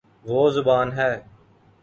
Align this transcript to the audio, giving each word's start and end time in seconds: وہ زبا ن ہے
وہ 0.25 0.41
زبا 0.55 0.77
ن 0.85 0.89
ہے 0.97 1.11